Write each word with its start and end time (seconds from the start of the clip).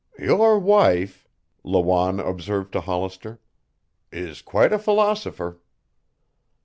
"Your 0.17 0.57
wife," 0.57 1.27
Lawanne 1.63 2.19
observed 2.19 2.71
to 2.73 2.81
Hollister, 2.81 3.39
"is 4.11 4.41
quite 4.41 4.73
a 4.73 4.79
philosopher." 4.79 5.61